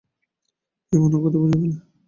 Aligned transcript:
যে 0.89 0.95
মনের 1.01 1.19
কথা 1.23 1.37
বুঝে 1.41 1.57
ফেলে। 1.61 1.77